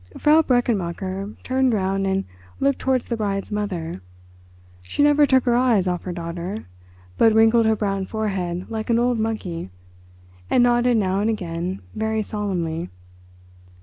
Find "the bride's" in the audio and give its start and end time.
3.05-3.51